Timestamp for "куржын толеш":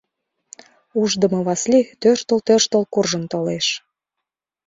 2.93-3.67